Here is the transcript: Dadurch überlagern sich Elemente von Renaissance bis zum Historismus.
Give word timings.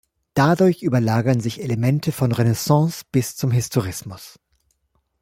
Dadurch 0.33 0.81
überlagern 0.81 1.41
sich 1.41 1.61
Elemente 1.61 2.11
von 2.11 2.31
Renaissance 2.31 3.03
bis 3.11 3.35
zum 3.35 3.51
Historismus. 3.51 4.39